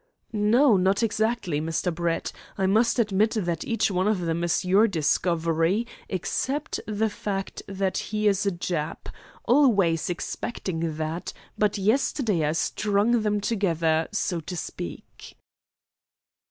"No, 0.33 0.77
not 0.77 1.03
exactly, 1.03 1.61
Mr. 1.61 1.93
Brett. 1.93 2.31
I 2.57 2.65
must 2.65 2.97
admit 2.97 3.35
that 3.37 3.63
each 3.63 3.91
one 3.91 4.07
of 4.07 4.21
them 4.21 4.43
is 4.43 4.65
your 4.65 4.87
discovery, 4.87 5.85
except 6.09 6.79
the 6.87 7.07
fact 7.07 7.61
that 7.67 7.99
he 8.09 8.27
is 8.27 8.43
a 8.47 8.51
Jap 8.51 9.11
always 9.45 10.09
excepting 10.09 10.97
that 10.97 11.33
but 11.55 11.77
yesterday 11.77 12.45
I 12.45 12.53
strung 12.53 13.21
them 13.21 13.39
together, 13.41 14.07
so 14.11 14.39
to 14.39 14.57
speak." 14.57 15.37